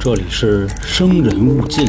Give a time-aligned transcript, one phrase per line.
[0.00, 1.86] 这里是生人勿近。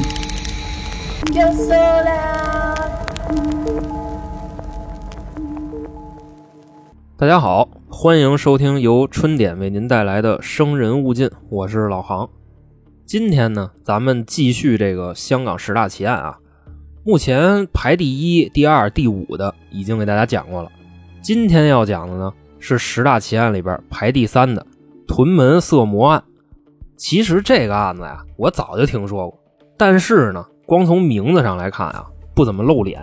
[7.16, 12.30] 大家好，欢迎收听由春点为您带来的《生人勿近》，我是老航。
[13.08, 16.38] 今天呢，咱们继续这个香港十大奇案啊。
[17.04, 20.70] 目前排第一、第二、第五的已经给大家讲过了。
[21.24, 24.64] 今天要讲的呢，是十大奇案里边排第三的
[25.08, 26.24] 屯门色魔案。
[26.98, 29.40] 其实这个案子呀，我早就听说过，
[29.78, 33.00] 但是呢，光从名字上来看啊，不怎么露脸。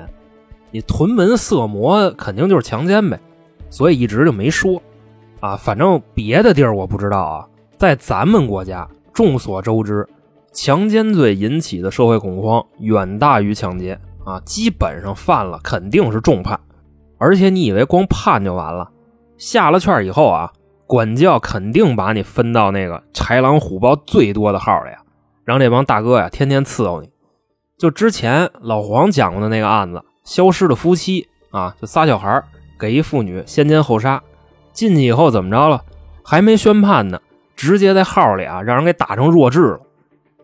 [0.73, 3.19] 你屯门色魔肯定就是强奸呗，
[3.71, 4.83] 所以一直就没说。
[5.39, 10.05] 啊，反正别的地儿我不知道啊，在咱们国家，众所周知，
[10.53, 16.59] 强奸罪引起的社会恐慌远大于抢劫啊，基本上犯了肯定是重判。
[17.19, 18.91] 而且你以为光判就完了？
[19.39, 20.53] 下了圈以后啊，
[20.87, 24.99] 管教肯定把你分到那个豺狼虎豹最多的号里呀，
[25.45, 27.11] 让这帮大哥呀天天伺候你。
[27.77, 32.43] 就之前老黄讲过的那个案子，消失的夫妻啊，就仨小孩
[32.79, 34.23] 给一妇女先奸后杀，
[34.73, 35.83] 进去以后怎么着了？
[36.23, 37.21] 还没宣判呢，
[37.57, 39.81] 直接在号里啊让人给打成弱智了。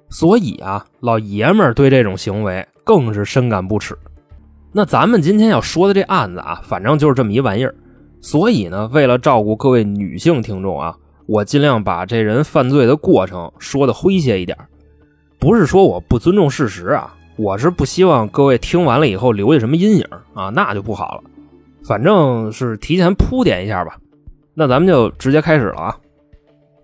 [0.08, 3.96] 所以啊，老爷们儿对这种行为更是深感不耻。
[4.72, 7.74] 那咱们今天要说的这案子啊，反正就是这么一玩意儿。
[8.20, 10.94] 所以呢，为了照顾各位女性听众啊，
[11.26, 14.56] 我尽量把这人犯罪的过程说的诙谐一点。
[15.38, 20.04] 不是说我不尊重事实啊，我是不希望各位听完了以后留下什么阴影
[20.34, 21.22] 啊，那就不好了。
[21.82, 23.98] 反正是提前铺垫一下吧。
[24.52, 25.96] 那咱们就直接开始了啊。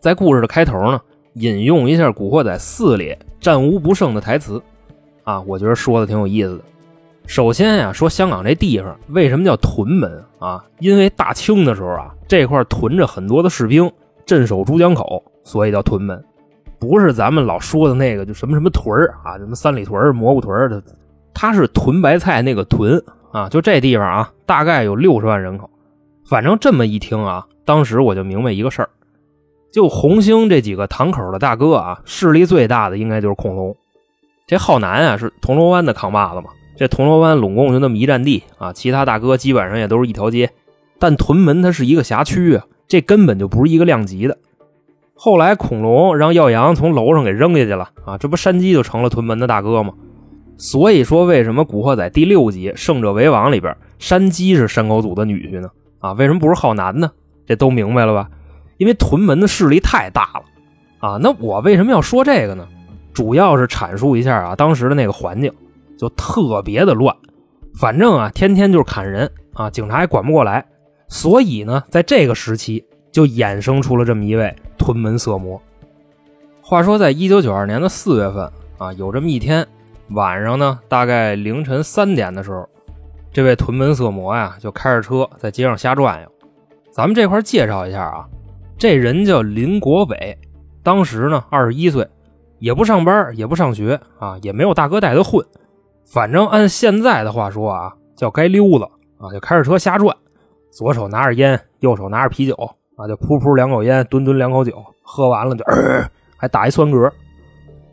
[0.01, 0.99] 在故事的开头呢，
[1.35, 4.63] 引用一下《古惑仔四》里战无不胜的台词
[5.25, 6.65] 啊，我觉得说的挺有意思的。
[7.27, 10.65] 首先呀，说香港这地方为什么叫屯门啊？
[10.79, 13.91] 因为大清的时候啊，这块屯着很多的士兵
[14.25, 16.23] 镇守珠江口，所以叫屯门。
[16.79, 20.83] 不是咱们老说的那个就什么什么屯儿啊，什么三里屯、蘑菇屯的，
[21.35, 23.03] 它是屯白菜那个屯
[23.33, 23.49] 啊。
[23.49, 25.69] 就这地方啊，大概有六十万人口。
[26.29, 28.91] 反正这么一听啊，当时我就明白一个事儿，
[29.73, 33.75] 就红星这几个堂口的大哥啊，势力最大的应该就是孔龙。
[34.47, 36.51] 这浩南啊，是铜锣湾的扛把子嘛。
[36.77, 40.51] 这铜锣湾拢共就那么一站地啊，其他大哥基本上也都是一条街，
[40.99, 44.37] 但屯门它是一个辖区啊，这根本就不是一个量级的。
[45.15, 49.95] 后来恐龙让耀阳从楼上给扔下去了啊，这不山鸡就成了屯门的大哥吗？
[50.59, 55.71] 所以说，为什么《古惑仔》第六集《胜者为王》里边山鸡是山口组的女婿呢？
[56.01, 57.11] 啊，为什么不是浩南呢？
[57.47, 58.29] 这都明白了吧？
[58.77, 60.43] 因为屯门的势力太大了
[60.99, 61.19] 啊。
[61.23, 62.69] 那我为什么要说这个呢？
[63.15, 65.51] 主要是阐述一下啊，当时的那个环境。
[65.97, 67.15] 就特别的乱，
[67.75, 70.65] 反正啊，天天就是砍人啊，警察也管不过来，
[71.09, 75.61] 所以呢，在这个时期就衍生出了这么一位屯门色魔。
[76.61, 79.67] 话说，在一九九二年的四月份啊，有这么一天
[80.11, 82.69] 晚上呢，大概凌晨三点的时候，
[83.33, 86.29] 这位屯门色魔呀，就开着车在街上瞎转悠。
[86.91, 88.27] 咱们这块介绍一下啊，
[88.77, 90.39] 这人叫林国伟，
[90.83, 92.07] 当时呢二十一岁，
[92.59, 95.45] 也不上班，也不上学啊，也没有大哥带他混。
[96.07, 98.85] 反正按现在的话说啊，叫该溜子
[99.19, 100.17] 啊，就开着车瞎转，
[100.71, 102.55] 左手拿着烟，右手拿着啤酒
[102.95, 107.11] 啊，就噗噗两口烟，吨吨两口酒，喝完了就、呃、还打一酸嗝。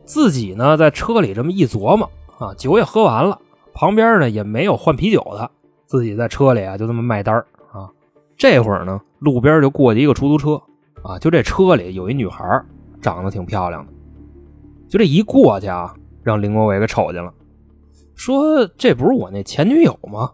[0.06, 3.40] 自己呢在车里这么一琢磨啊，酒也喝完了，
[3.73, 5.50] 旁边呢也没有换啤酒的，
[5.88, 7.35] 自己在车里啊就这么卖单
[7.72, 7.90] 啊。
[8.38, 10.62] 这会儿呢，路边就过去一个出租车
[11.02, 12.62] 啊，就这车里有一女孩，
[13.02, 13.91] 长得挺漂亮的，
[14.88, 17.34] 就这一过去啊，让林国伟给瞅见了。
[18.23, 20.31] 说这不是我那前女友吗？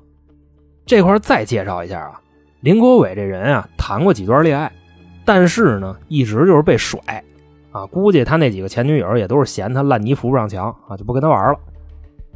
[0.86, 2.22] 这块再介绍一下啊，
[2.60, 4.72] 林国伟这人啊，谈过几段恋爱，
[5.26, 7.02] 但是呢，一直就是被甩
[7.72, 7.88] 啊。
[7.88, 11.58] 估计他那几个前女友也都是嫌他烂泥扶不上墙啊，就不跟他玩了。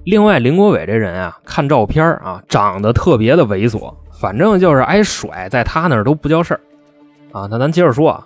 [0.05, 6.61] 另外，林国伟这人啊，看照片啊，长得特别的猥琐，反正就是挨甩，在他那儿都不叫事儿
[7.31, 7.47] 啊。
[7.51, 8.25] 那咱接着说啊，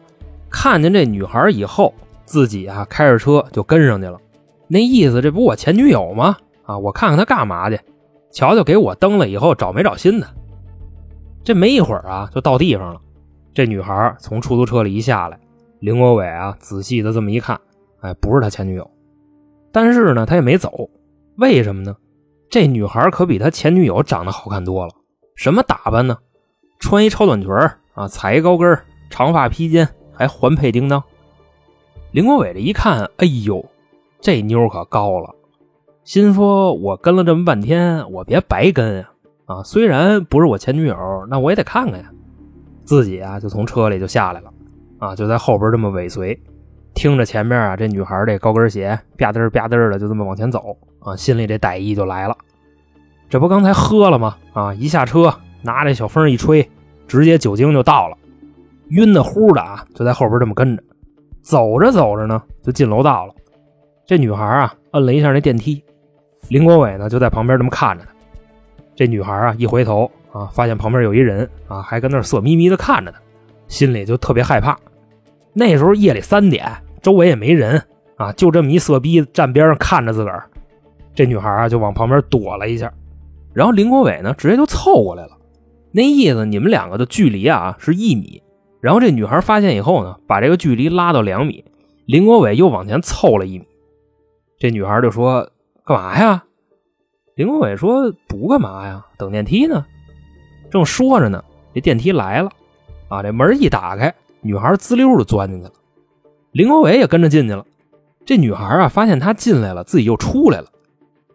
[0.49, 4.17] 看见这女孩以后，自己啊开着车就跟上去了，
[4.69, 6.37] 那意思这不我前女友吗？
[6.67, 7.79] 啊，我看看他干嘛去，
[8.31, 10.27] 瞧瞧给我蹬了以后找没找新的。
[11.43, 13.01] 这没一会儿啊，就到地方了。
[13.53, 15.39] 这女孩从出租车里一下来，
[15.79, 17.59] 林国伟啊仔细的这么一看，
[18.01, 18.87] 哎，不是他前女友。
[19.71, 20.89] 但是呢，他也没走，
[21.37, 21.95] 为什么呢？
[22.49, 24.93] 这女孩可比他前女友长得好看多了。
[25.35, 26.17] 什么打扮呢？
[26.79, 27.49] 穿一超短裙
[27.93, 28.77] 啊，踩一高跟，
[29.09, 31.01] 长发披肩，还环佩叮当。
[32.11, 33.65] 林国伟这一看，哎呦，
[34.19, 35.33] 这妞可高了。
[36.07, 39.09] 心说：“我跟了这么半天，我别白跟呀！
[39.45, 40.95] 啊，虽然不是我前女友，
[41.29, 42.09] 那我也得看看呀。”
[42.85, 44.49] 自己啊，就从车里就下来了，
[44.99, 46.41] 啊，就在后边这么尾随。
[46.93, 52.37] 听着前面啊这女孩这高跟鞋吧嗒吧嗒的就这么往前走啊，心里这歹意就来了。
[53.29, 54.37] 这不刚才喝了吗？
[54.53, 56.71] 啊，一下车拿这小风一吹，
[57.05, 58.17] 直接酒精就到了，
[58.91, 60.81] 晕的乎的啊，就在后边这么跟着。
[61.41, 63.33] 走着走着呢，就进楼道了。
[64.05, 65.83] 这女孩啊，摁了一下那电梯，
[66.49, 68.11] 林国伟呢就在旁边这么看着她。
[68.95, 73.19] 这女孩啊一回头啊，发现旁边有一人啊，还跟那色眯眯的看着她，
[73.67, 74.77] 心里就特别害怕。
[75.53, 76.65] 那时候夜里三点。
[76.99, 77.81] 周围也没人
[78.17, 80.49] 啊，就这么一色逼站边上看着自个儿。
[81.15, 82.91] 这女孩啊就往旁边躲了一下，
[83.53, 85.37] 然后林国伟呢直接就凑过来了。
[85.91, 88.41] 那意思你们两个的距离啊是一米。
[88.81, 91.63] 然后这女孩发现以后呢，把这个距离拉到两米。
[92.07, 93.65] 林国伟又往前凑了一米。
[94.57, 95.49] 这女孩就说
[95.87, 96.43] ：“干嘛呀？”
[97.35, 99.85] 林国伟说：“不干嘛呀，等电梯呢。”
[100.69, 101.43] 正说着呢，
[101.73, 102.51] 这电梯来了
[103.07, 105.71] 啊，这门一打开，女孩滋溜就钻进去了。
[106.51, 107.65] 林国伟也跟着进去了。
[108.25, 110.67] 这女孩啊，发现他进来了，自己又出来了。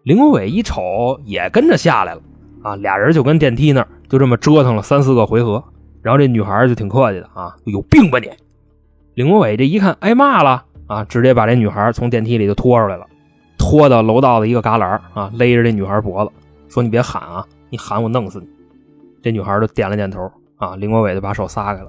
[0.03, 2.21] 林国伟一瞅，也跟着下来了。
[2.63, 5.65] 啊，俩人就跟电梯那儿就这么折腾了三四个回合。
[6.03, 8.29] 然后这女孩就挺客气的啊，有病吧你？
[9.15, 13.07] 林国伟这一看挨骂了啊，直接把这女孩从电梯里就拖出来了，
[13.63, 16.33] 拖到楼道的一个旮旯啊，勒着这女孩脖子，
[16.69, 18.49] 说你别喊啊，你喊我弄死你。
[19.23, 21.89] 这女孩就点了点头啊，林国伟就把手撒开了，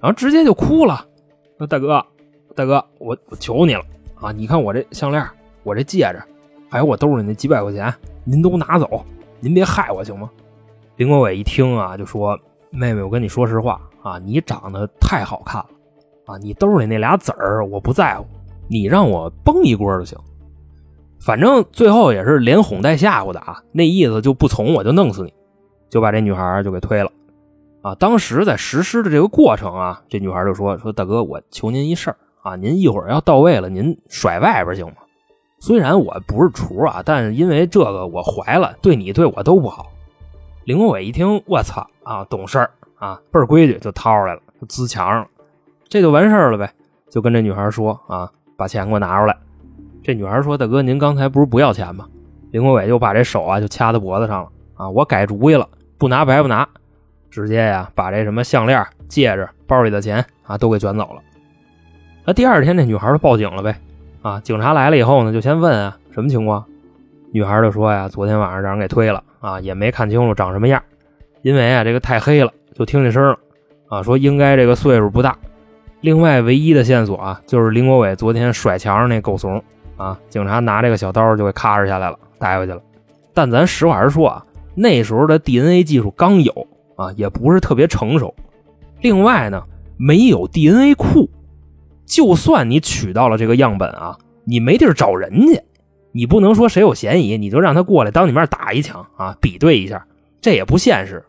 [0.00, 1.04] 然后直接就哭了，
[1.58, 2.02] 说大哥。
[2.54, 3.82] 大哥，我我求你了
[4.20, 4.30] 啊！
[4.30, 5.26] 你看我这项链，
[5.64, 6.22] 我这戒指，
[6.70, 7.92] 还有我兜里那几百块钱，
[8.22, 9.04] 您都拿走，
[9.40, 10.30] 您别害我行吗？
[10.94, 12.38] 林国伟一听啊，就说
[12.70, 15.66] ：“妹妹，我跟你说实话啊，你长得太好看了
[16.26, 18.24] 啊，你兜里那俩子儿我不在乎，
[18.68, 20.16] 你让我崩一锅就行。
[21.24, 25.32] 反正最后也是连哄带吓唬的啊，那意思就不从我就弄死你，
[25.88, 27.10] 就把这女孩就给推了
[27.80, 27.94] 啊。
[27.94, 34.96] 当时在实施的这个过程啊，这女孩就说：说大哥，我求您一事儿。”啊，您一会儿要到位了，您甩外边行吗？
[35.60, 39.86] 虽然我不是厨啊，但是因为这个我怀了，对你对我都不好。
[40.64, 45.28] 林国伟一听，我操啊，懂事儿啊，倍儿规矩，就掏出来了，就滋墙上了，
[45.88, 46.70] 这就完事儿了呗。
[47.08, 49.34] 就跟这女孩说啊，把钱给我拿出来。
[50.04, 52.06] 这女孩说：“大哥，您刚才不是不要钱吗？”
[52.52, 55.66] 林国伟就把这手啊就掐在脖子上了啊，我改主意了，
[55.96, 56.68] 不拿白不拿，
[57.30, 61.22] 直接呀把这什么项链、戒指、包里的钱啊都给卷走了。
[62.26, 63.74] 那第二天，这女孩就报警了呗。
[64.20, 66.62] 啊，警察来了以后呢，就先问啊，什么情况？
[67.32, 70.82] 女孩就说呀，昨天晚上让人给推了啊，也没看清楚长什么样，
[71.40, 73.38] 因为啊这个太黑了，就听见声了。
[73.88, 75.36] 啊，说应该这个岁数不大。
[76.02, 79.62] 另外，唯一的线索啊，就是林国伟昨天甩墙上那狗怂
[79.96, 82.80] 啊，警察拿这个小刀就给咔哧下来了，带回去了。
[83.32, 88.34] 但咱实话实说啊，那时候的 DNA 技术刚有啊，也不是特别成熟。
[89.00, 89.62] 另外呢，
[89.96, 91.28] 没有 DNA 库。
[92.06, 95.58] 就算你取到了这个样本啊，你没地儿找人去，
[96.12, 100.06] 你不能说谁有嫌疑，你就让他过来当你面打一枪啊，比对一下，
[100.42, 101.24] 这也不现实。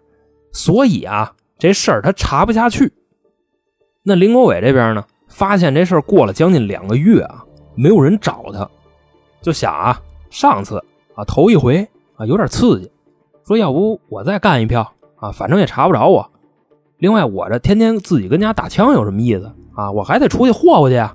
[0.52, 2.92] 所以啊，这事儿他查不下去。
[4.04, 7.45] 那林国伟这边呢，发现这事儿过了将近两个月啊，
[7.76, 8.70] 没有人找他，
[9.42, 10.84] 就想啊，上次
[11.14, 12.92] 啊头一回啊有点刺激，
[13.46, 16.30] 说要不我再干一票啊，反正也查不着我。
[16.98, 19.52] 另外，我这天天自己跟家打枪有什么意思？
[19.76, 21.14] 啊，我还得出去霍霍去啊！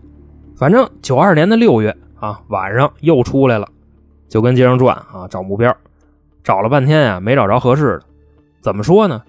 [0.54, 3.66] 反正九二年的六月啊，晚上又出来了，
[4.28, 5.74] 就跟街上转啊，找目标，
[6.44, 8.02] 找了半天啊，没找着合适的。
[8.60, 9.22] 怎么说呢？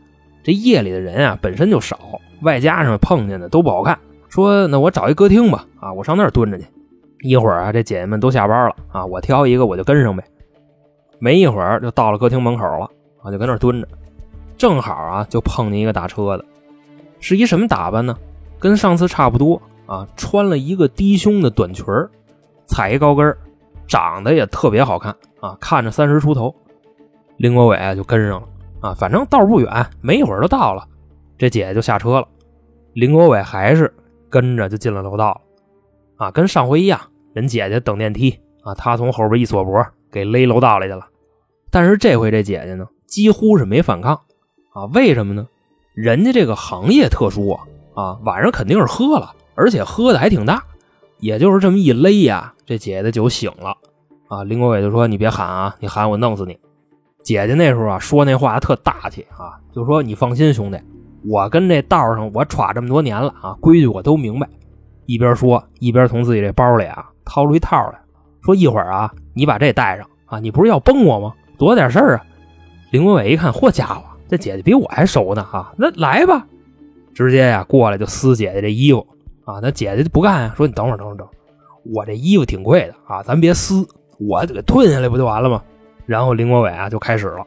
[0.44, 1.98] 这夜里的人啊本身就少，
[2.42, 3.98] 外加上碰见的都不好看。
[4.28, 6.66] 说那我找一歌厅吧，啊，我上那儿蹲着去。
[7.22, 10.24] 一会儿啊，这姐姐们都下班了啊，我挑一个我就跟上呗。
[11.20, 12.90] 没一会儿就到了歌厅门口了
[13.22, 13.88] 啊，就跟那蹲着。
[14.58, 16.46] 正好啊，就碰见一个打车的，
[17.20, 18.16] 是一什么打扮呢？
[18.60, 21.86] 跟上次差不多啊，穿了一个低胸的短裙
[22.66, 23.36] 踩一高跟
[23.88, 26.54] 长得也特别好看啊，看着三十出头。
[27.38, 28.48] 林国伟就跟上了
[28.82, 30.88] 啊，反正道不远，没一会儿就到了。
[31.38, 32.28] 这姐姐就下车了，
[32.94, 33.92] 林国伟还是
[34.30, 35.42] 跟着就进了楼道了
[36.18, 37.00] 啊，跟上回一样，
[37.34, 41.08] 人姐姐等电梯啊，他从后边一锁脖给勒楼道里去了。
[41.70, 44.14] 但是这回这姐姐呢，几乎是没反抗
[44.74, 45.48] 啊，为什么呢？
[45.94, 47.64] 人家这个行业特殊啊。
[47.94, 50.64] 啊，晚上肯定是喝了，而且喝的还挺大，
[51.20, 53.76] 也就是这么一勒呀，这姐姐的酒醒了。
[54.30, 56.58] 啊，林国伟就说：“你别喊啊，你喊我弄死你。”
[57.22, 60.80] 姐姐那时候啊说那话特大气啊，就说：“你放心，兄弟，
[61.26, 64.48] 我跟这道上我耍这么多年了啊，规矩我都明白。”
[65.06, 68.00] 一边说一边从自己这包里啊掏出一套来
[68.44, 71.34] 说：“一会儿啊，你把这带上啊，你不是要崩我吗？
[71.58, 72.26] 多点事儿啊！”
[72.92, 76.46] 林国伟一看，嚯家伙，这姐姐比我还熟呢哈，那来吧。
[77.14, 79.06] 直接呀过来就撕姐姐这衣服，
[79.46, 81.28] 啊，那姐姐就不干呀，说你等会儿，等会儿，等，
[81.94, 83.86] 我这衣服挺贵的啊，咱别撕，
[84.18, 85.62] 我就给吞下来不就完了吗？
[86.06, 87.46] 然后林国伟啊就开始了，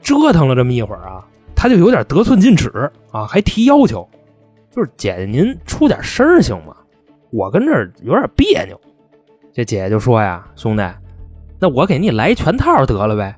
[0.00, 4.08] 折腾了这么一会儿啊，他就有点得寸进尺啊，还提要求，
[4.74, 6.74] 就是姐姐您出点声行吗？
[7.30, 8.80] 我跟这儿有点别扭。
[9.52, 10.82] 这姐姐就说呀，兄弟，
[11.60, 13.36] 那我给你来一全套得了呗，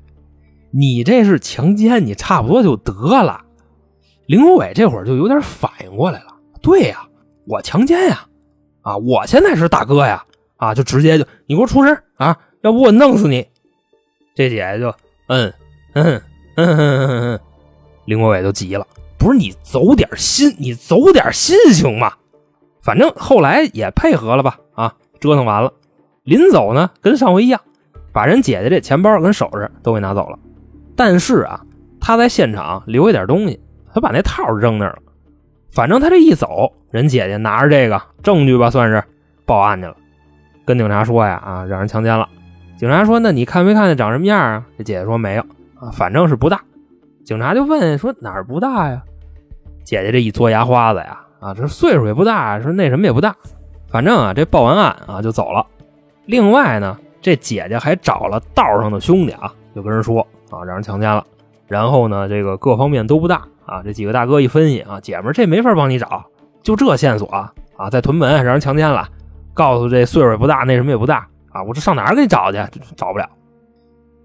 [0.71, 3.41] 你这是强奸，你差不多就得了。
[4.27, 6.27] 林国伟这会儿就有点反应过来了，
[6.61, 7.05] 对呀，
[7.45, 8.25] 我强奸呀，
[8.81, 10.23] 啊，我现在是大哥呀，
[10.57, 13.45] 啊，就直接就你给我出声啊，要不我弄死你。
[14.33, 14.87] 这姐姐就
[15.27, 15.53] 嗯
[15.93, 16.21] 嗯
[16.55, 17.39] 嗯嗯嗯嗯，
[18.05, 18.87] 林国伟就急了，
[19.17, 22.13] 不是你走点心，你走点心行吗？
[22.81, 25.73] 反正后来也配合了吧，啊，折腾完了，
[26.23, 27.59] 临走呢，跟上回一样，
[28.11, 30.37] 把人姐姐这钱包跟首饰都给拿走了，
[30.95, 31.61] 但是啊，
[31.99, 33.59] 他在现场留下点东西。
[33.93, 34.97] 他把那套扔那儿了，
[35.71, 39.01] 反正他这一走，人姐姐拿着这个证据吧，算是
[39.45, 39.95] 报案去了，
[40.65, 42.27] 跟警察说呀，啊，让人强奸了。
[42.77, 44.65] 警察说，那你看没看见长什么样啊？
[44.77, 45.41] 这姐姐说没有
[45.79, 46.61] 啊，反正是不大。
[47.25, 49.01] 警察就问说哪儿不大呀？
[49.83, 53.35] 姐姐这一嘬牙花子呀，啊，这岁数也不大，说那什么也不大，
[53.89, 55.65] 反正啊，这报完案啊就走了。
[56.27, 61.25] 另外呢，这姐姐还找了道上的兄弟啊，就跟人说啊，让人强奸了，
[61.67, 63.41] 然后呢，这个各方面都不大。
[63.65, 66.23] 啊，这几个大哥一分析啊，姐们这没法帮你找，
[66.61, 67.27] 就这线索
[67.75, 69.09] 啊，在屯门让人强奸了，
[69.55, 72.59] 告诉这岁数也不大，那什么也不大啊，我这上哪儿给你找去？
[72.95, 73.27] 找不了。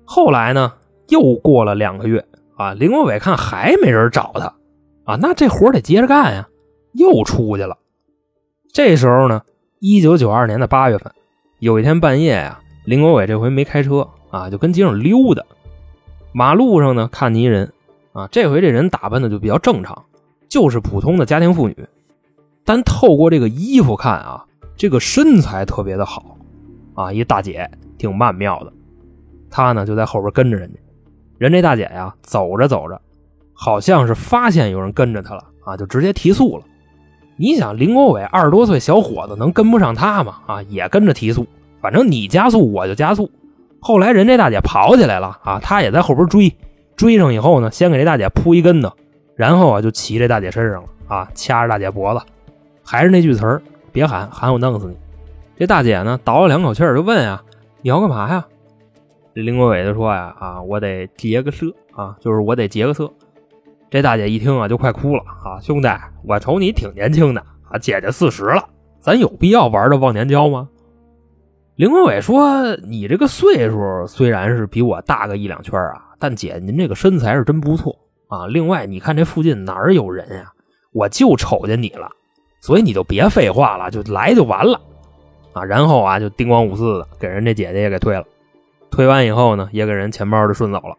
[0.05, 0.71] 后来呢，
[1.09, 2.23] 又过了两个月
[2.61, 4.55] 啊，林国伟看还没人找他
[5.05, 6.47] 啊，那这活得接着干呀，
[6.93, 7.79] 又出去了。
[8.71, 9.41] 这时候呢，
[9.79, 11.11] 一九九二年的八月份，
[11.61, 15.43] 有一天半夜呀，林国伟这回没开车啊，就跟街上溜达，
[16.33, 17.73] 马路上呢看见一人。
[18.13, 20.05] 啊，这回这人打扮的就比较正常，
[20.47, 21.89] 就是普通的家庭妇女，
[22.65, 24.45] 但透过这个衣服看啊，
[24.77, 26.37] 这个身材特别的好，
[26.95, 28.73] 啊，一大姐挺曼妙的，
[29.49, 30.81] 她呢就在后边跟着人家，
[31.41, 33.01] 人这大姐呀走着走着，
[33.55, 36.65] 好像是发现有人跟着她了啊，就直接提速了。
[37.39, 40.41] 你想林国伟二十多岁小伙子能跟不上她吗？
[40.45, 41.47] 啊，也跟着提速，
[41.81, 43.31] 反正你加速我就加速。
[43.81, 46.55] 后来人这大姐跑起来了啊，他也在后边追。
[46.95, 48.93] 追上以后呢，先给这大姐扑一跟头，
[49.35, 52.21] 然后啊就骑这大姐身上了啊，掐着大姐脖子，
[52.85, 54.99] 还是那句词儿，别喊，喊我弄死你。
[55.57, 57.43] 这大姐呢倒了两口气儿，就问啊，
[57.81, 58.47] 你要干嘛呀？
[59.35, 63.11] 这林国伟就说呀，啊，我得劫个色啊，就是我得劫个色。
[63.91, 65.89] 这大姐一听啊，就快哭了啊，兄弟，
[66.25, 68.69] 我瞅你挺年轻的啊，姐姐四十了，
[68.99, 70.69] 咱有必要玩的忘年交吗？
[71.77, 76.07] 林国伟说，你这个岁数虽然是比我大个一两圈啊。
[76.23, 77.97] 但姐，您这个身材是真不错
[78.29, 78.47] 啊！
[78.47, 80.53] 另外，你看这附近哪有人呀？
[80.93, 82.11] 我就瞅见你了，
[82.61, 84.79] 所以你就别废话了，就来就完了
[85.55, 85.65] 啊！
[85.65, 88.23] 然后啊，就叮咣五四的给人这姐姐也给退了，
[88.91, 90.97] 推完以后呢，也给人钱包就顺走了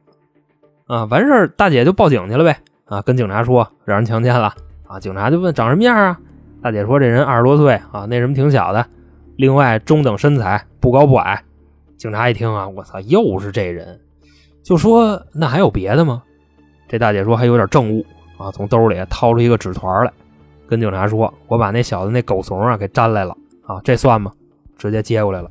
[0.87, 1.05] 啊！
[1.05, 3.01] 完事儿，大姐就报警去了呗啊！
[3.01, 4.53] 跟警察说让人强奸了
[4.87, 4.99] 啊！
[4.99, 6.19] 警察就问长什么样啊？
[6.61, 8.85] 大姐说这人二十多岁啊，那什么挺小的，
[9.35, 11.43] 另外中等身材，不高不矮。
[11.97, 13.99] 警察一听啊，我操，又是这人。
[14.63, 16.23] 就说那还有别的吗？
[16.87, 18.05] 这大姐说还有点证物
[18.37, 20.11] 啊，从兜里掏出一个纸团来，
[20.67, 24.31] 跟警察说：“我把那小子那狗怂啊给粘来了啊，这算吗？”
[24.77, 25.49] 直接接过来了。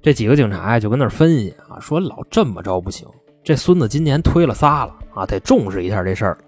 [0.00, 3.06] 这几个警察呀就跟那分析啊，说老这么着不行，
[3.42, 6.38] 这孙子今年推了仨了啊，得重视一下这事儿。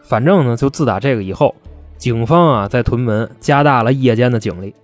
[0.00, 1.54] 反正呢，就自打这个以后，
[1.98, 4.74] 警方啊在屯门加大了夜间的警力。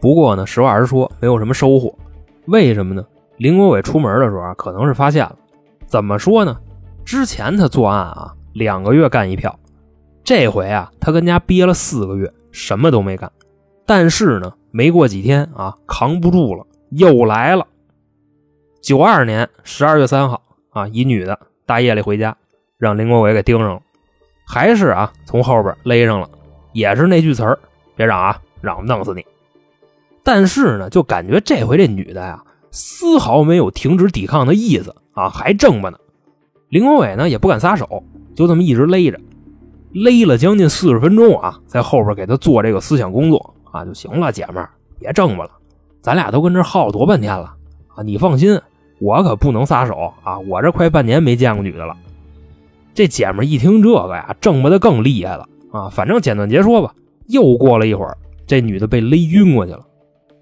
[0.00, 1.94] 不过呢，实话实说，没有什么收获。
[2.46, 3.04] 为什么呢？
[3.36, 5.36] 林国伟出门的时候啊，可能是发现了。
[5.86, 6.56] 怎么说呢？
[7.04, 9.56] 之前他作案啊，两个月干一票，
[10.24, 13.30] 这回啊，他跟家憋了四个月，什么都没干。
[13.86, 17.66] 但是呢，没过几天啊，扛不住了，又来了。
[18.84, 22.36] 九二年十二月三号啊，一女的大夜里回家，
[22.76, 23.80] 让林国伟给盯上了，
[24.46, 26.28] 还是啊，从后边勒上了，
[26.74, 27.58] 也是那句词儿
[27.96, 29.24] ：“别嚷啊，嚷我弄死你。”
[30.22, 34.94] 但是呢，就感觉这回这女的呀，丝毫没有停止抵抗的意思。
[35.14, 35.98] 啊，还挣吧呢！
[36.68, 38.04] 林国伟呢也不敢撒手，
[38.36, 39.18] 就这么一直勒着，
[39.92, 45.52] 勒了将近四十分钟啊，在后边给他做这个思想工作啊就行了，姐们儿别挣吧了，
[46.02, 47.54] 咱俩都跟这耗多半天了
[47.94, 48.02] 啊！
[48.02, 48.60] 你放心，
[49.04, 50.38] 我可不能撒手啊！
[50.38, 51.94] 我这快半年没见过女的了。
[52.94, 55.90] 这姐们一听这个呀，挣吧的更厉害了啊！
[55.90, 56.94] 反正简短截说吧，
[57.26, 59.80] 又过了一会儿，这女的被勒晕过去了。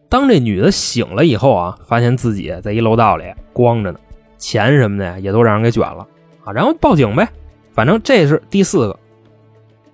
[0.08, 3.98] 当这女的醒了以后啊，发现自己在一楼道里光着呢。
[4.38, 6.06] 钱什么的，也都让人给卷了
[6.44, 6.52] 啊！
[6.52, 7.28] 然后报警呗，
[7.72, 8.96] 反正这是第四个。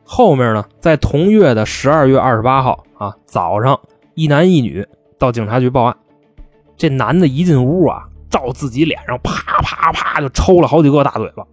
[0.04, 3.78] 后面呢，在同月的十二月二十八号啊，早上
[4.14, 4.86] 一男一女
[5.18, 5.96] 到警察局报案。
[6.76, 11.44] 这男的一进屋啊，照自己脸上啪啪啪就抽了好几个大嘴巴。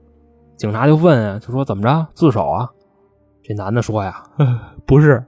[0.58, 2.70] 警察就问啊，就说怎么着自首啊？
[3.44, 4.24] 这男的说呀，
[4.86, 5.24] 不是，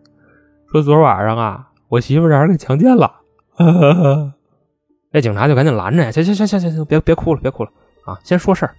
[0.71, 3.11] 说昨晚上啊，我媳妇让人给强奸了。
[5.11, 7.69] 那警察就赶紧拦着呀，行行行行行行，别别哭了，别哭了
[8.05, 8.73] 啊，先说事儿。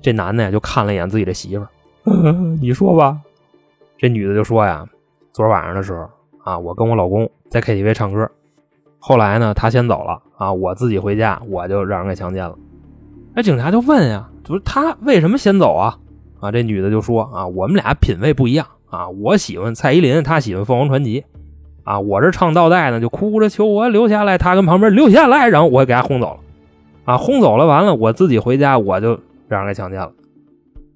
[0.00, 1.68] 这男的呀就看了一眼自己的媳妇儿，
[2.60, 3.20] 你说吧。
[3.98, 4.86] 这女的就说呀，
[5.32, 6.08] 昨晚上的时候
[6.42, 8.30] 啊，我跟我老公在 KTV 唱歌，
[9.00, 12.54] 后来呢，他先走了啊，我自己回家，我就让人给强奸了。
[13.34, 15.98] 哎，警察就问呀，就是他为什么先走啊？
[16.38, 21.24] 啊，这女的就说啊，我们俩品味不一样啊，我喜欢蔡依林，她喜欢凤凰传奇。
[21.82, 26.40] 啊，我这唱倒带呢，就哭着求我留下来，她跟旁边留下来，然后我给她轰走了。
[27.04, 30.12] 啊，轰走了，完了，我自己回家，我就让人给强奸了。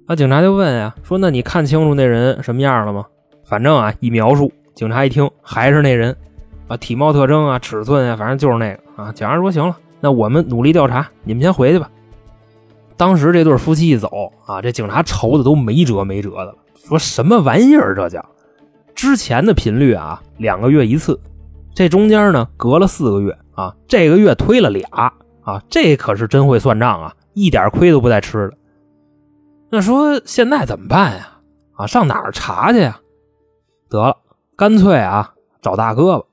[0.06, 3.06] 那警察就问呀，说那你看清楚那人什么样了吗？
[3.44, 6.14] 反正啊，一描述，警察一听还是那人，
[6.66, 9.12] 啊，体貌特征啊，尺寸啊，反正就是那个啊。
[9.12, 11.90] 警察说行了，那我们努力调查，你们先回去吧。
[12.96, 18.24] 当时这对夫妻一走啊，这警察愁的都没辙没辙的了，说什么玩意儿这叫？
[18.94, 21.18] 之前的频率啊，两个月一次，
[21.74, 28.56] 这中间呢隔了四个月啊，这个月推了俩啊，这可是真会算账啊，一点亏都不带吃的。
[29.70, 31.28] 那说现在怎么办呀？
[31.74, 33.00] 啊，上哪儿查去呀？
[33.90, 34.16] 得了，
[34.56, 36.24] 干脆啊找大哥吧。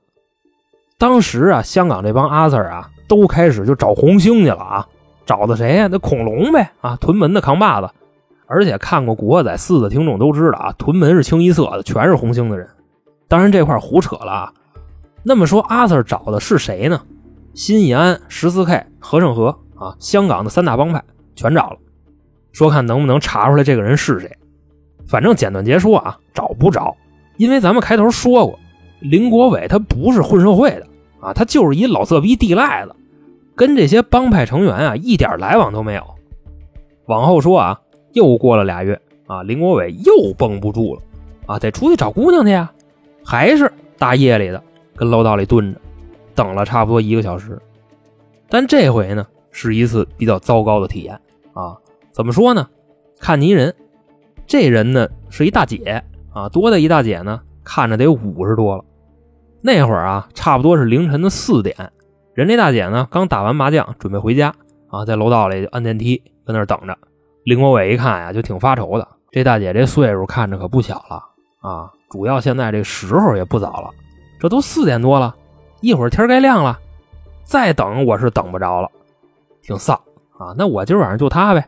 [1.02, 4.86] 当时啊，香港这帮阿 Sir 啊，都开始就找红星去了啊，
[5.26, 5.88] 找的谁呀？
[5.90, 7.90] 那恐龙呗啊，屯门的扛把子。
[8.46, 12.68] 而且看过《古惑仔四》的听众都知道啊，屯门是清一色的，全是红星的人。
[13.26, 14.52] 当然这块胡扯了啊。
[15.24, 17.02] 那么说，阿 Sir 找的是谁呢？
[17.52, 21.02] 新义安、十四 K、和盛和啊，香港的三大帮派
[21.34, 21.78] 全找了，
[22.52, 24.30] 说看能不能查出来这个人是谁。
[25.08, 26.96] 反正简短截说啊，找不着，
[27.38, 28.56] 因为咱们开头说过，
[29.00, 30.86] 林国伟他不是混社会的
[31.22, 32.94] 啊，他就是一老色逼地赖子，
[33.54, 36.04] 跟这些帮派成员啊一点来往都没有。
[37.06, 37.80] 往后说啊。
[38.14, 41.00] 又过了俩月啊，林国伟又绷不住了
[41.46, 42.70] 啊，得出去找姑娘去呀，
[43.24, 44.62] 还是大夜里的
[44.94, 45.80] 跟楼道里蹲着，
[46.34, 47.58] 等了差不多一个小时。
[48.50, 51.18] 但这回呢，是一次比较糟糕的体验
[51.54, 51.74] 啊。
[52.10, 52.68] 怎么说呢？
[53.18, 53.74] 看泥人，
[54.46, 57.40] 这人呢是一大姐啊，多大一大姐呢？
[57.64, 58.84] 看着得五十多了。
[59.62, 61.74] 那会儿啊，差不多是凌晨的四点，
[62.34, 64.52] 人这大姐呢刚打完麻将，准备回家
[64.90, 66.98] 啊，在楼道里按电梯跟那儿等着。
[67.44, 69.06] 林国伟一看呀，就挺发愁的。
[69.30, 71.22] 这大姐这岁数看着可不小了
[71.60, 71.90] 啊！
[72.10, 73.88] 主要现在这时候也不早了，
[74.38, 75.34] 这都四点多了，
[75.80, 76.78] 一会儿天该亮了，
[77.42, 78.90] 再等我是等不着了，
[79.62, 79.96] 挺丧
[80.36, 80.54] 啊！
[80.58, 81.66] 那我今晚上就她呗，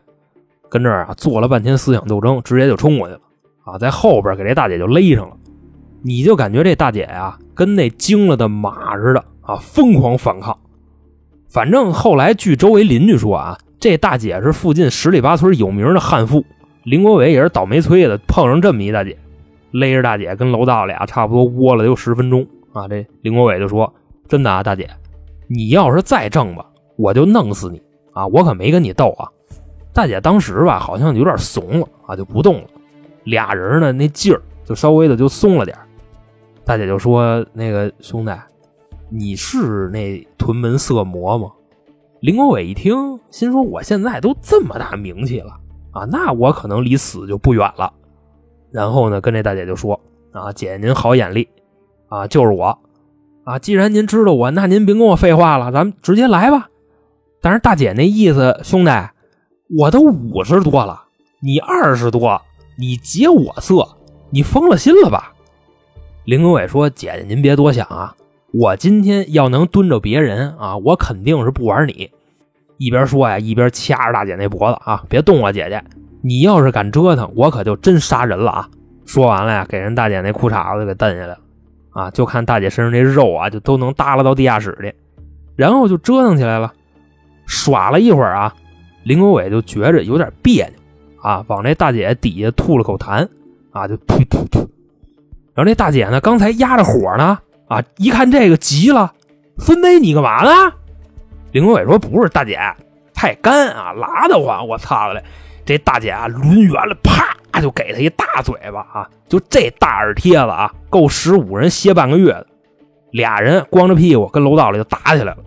[0.69, 3.21] 跟这儿啊做了半天思想斗争，直接就冲过去了
[3.63, 5.35] 啊，在后边给这大姐就勒上了。
[6.05, 10.55] 你就感觉这大姐呀，跟那惊了的马似的啊，疯狂反抗。
[11.49, 13.57] 反正后来据周围邻居说啊。
[13.77, 16.43] 这大姐是附近十里八村有名的悍妇，
[16.83, 19.15] 林国伟也是倒霉催的，碰上这么一大姐，
[19.69, 22.87] 勒着大姐跟楼道里啊差不多窝了有十分钟啊。
[22.87, 23.93] 这林国伟就说
[24.27, 24.89] ：“真的啊，大姐，
[25.47, 26.65] 你要是再挣吧，
[26.95, 27.79] 我就弄死你
[28.13, 28.25] 啊！
[28.25, 29.29] 我可没跟你斗啊。”
[29.93, 32.67] 大姐当时吧好像有点怂了啊，就不动了。
[33.25, 35.77] 俩人呢那劲儿就稍微的就松了点
[36.65, 38.31] 大姐就说：“那个兄弟，
[39.09, 41.51] 你是那屯门色魔吗？”
[42.21, 45.51] 林国伟一听，心说：“我现在都这么大名气了
[45.91, 47.93] 啊，那我可能离死就不远了。”
[48.71, 49.99] 然后呢，跟这大姐就说
[50.33, 51.47] ：“啊，姐您好眼力
[52.09, 52.79] 啊，就是我
[53.43, 53.59] 啊。
[53.59, 56.69] 既然您知道我，那您别跟我废话了，咱们直接来吧。”
[57.43, 58.91] 但是大姐那意思，兄弟，
[59.77, 61.03] 我都五十多了，
[61.41, 62.41] 你二十多，
[62.75, 63.87] 你劫我色，
[64.31, 65.34] 你疯了心了吧？
[66.25, 68.15] 林国伟说：“姐姐您别多想啊，
[68.51, 72.09] 我今天要能蹲着别人啊，我肯定是不玩你。”
[72.77, 75.81] 一边说呀，一边掐着大姐那脖子啊，别动我姐姐！
[76.23, 78.69] 你要是敢折腾，我可就真杀人了啊！
[79.05, 81.37] 说完了呀，给人大姐那裤衩子给蹬下来了
[81.91, 82.09] 啊！
[82.09, 84.93] 就看大姐身上这肉啊，就都能耷拉到地下室去，
[85.55, 86.73] 然后就折腾起来了，
[87.45, 88.55] 耍了一会儿啊，
[89.03, 90.73] 林国伟就觉着有点别扭
[91.21, 93.29] 啊，往这大姐底下吐了口痰
[93.69, 94.67] 啊，就吐吐吐。
[95.55, 99.13] 然后那大姐呢，刚才压着火呢啊，一看这个急了，
[99.57, 100.73] 孙子你干嘛呢？
[101.53, 102.59] 林国伟说：“不是大姐，
[103.13, 104.67] 太干啊，拉得慌！
[104.67, 105.23] 我操了嘞！
[105.65, 109.09] 这大姐啊，抡圆了，啪就给他一大嘴巴啊！
[109.29, 112.45] 就这大耳贴子啊，够十五人歇半个月的。
[113.11, 115.37] 俩人光着屁股跟楼道里就打起来了。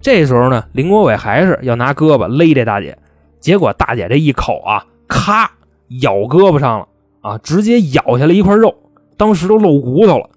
[0.00, 2.96] 这时候呢，林国伟还是要拿胳膊勒这大姐，
[3.38, 5.50] 结果大姐这一口啊，咔
[6.00, 6.88] 咬胳膊上了
[7.20, 8.74] 啊，直接咬下来一块肉，
[9.22, 10.28] 当时都露骨头了，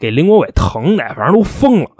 [0.00, 1.90] 给林国伟疼的，反正都疯了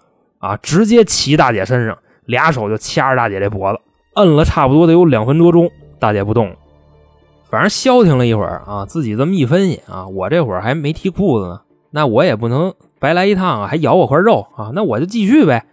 [0.41, 0.57] 啊！
[0.57, 3.79] 直接骑大姐身上，俩手就掐着大姐这脖子，
[4.15, 6.57] 摁了差不多得有两分多钟，大姐不动了。
[7.49, 11.61] 反正消停了一会儿啊，自己这么一分析啊，我这会儿还没提裤子呢，
[11.93, 15.65] 那我也不能白来一趟啊，还咬我块肉啊，那我就继续呗。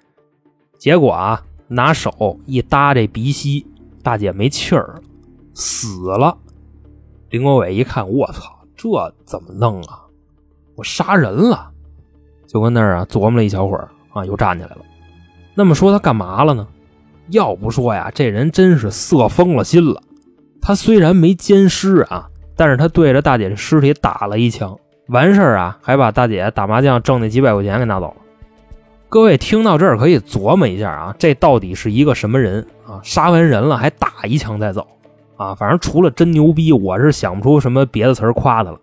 [0.77, 3.65] 结果啊，拿手一搭这鼻息，
[4.03, 5.01] 大姐没气儿，
[5.55, 6.38] 死了。
[7.32, 8.88] 林国伟一看，我操，这
[9.25, 10.05] 怎么弄啊？
[10.80, 11.70] 我杀人了！
[12.48, 14.78] 就跟那儿啊琢磨了一小会儿啊，又站起来了。
[15.54, 16.65] 那么说他干嘛了呢？
[17.32, 20.02] 要不说呀，这人真是色疯了心了。
[20.62, 24.78] 他虽然没奸尸啊，但是他对着大姐的尸体打了一枪，
[25.10, 28.15] 完事儿啊，还把大姐打麻将挣那几百块钱给拿走了。
[29.10, 33.02] 各位听到这儿可以琢磨一下啊，这到底是一个什么人啊？
[33.04, 34.88] 杀完人了还打一枪再走
[35.36, 35.54] 啊？
[35.56, 38.80] 反正除了真牛逼，我是想不出什么别的词儿夸他了。